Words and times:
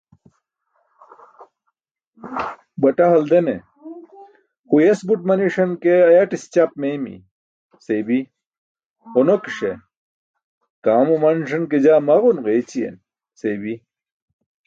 Baṭa 2.81 3.05
haldene: 3.11 3.55
"huyes 4.69 4.99
buṭ 5.07 5.21
maniṣan 5.27 5.71
ke 5.83 5.93
ayaṭis 6.09 6.43
ćaap 6.53 6.71
meeymi" 6.81 7.15
seybi, 7.85 8.19
ġunonikiṣe: 9.13 9.71
"kaam 10.83 11.07
umanṣan 11.15 11.63
ke 11.71 11.77
jaa 11.83 12.05
maġun 12.07 12.37
ġeeyćiyen" 12.45 12.95
seybi. 13.39 13.73